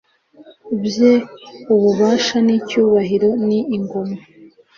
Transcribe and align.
bye. 0.85 1.11
ububasha 1.73 2.35
n'icyubahiro, 2.45 3.29
ni 3.47 3.59
ingoma 3.75 4.17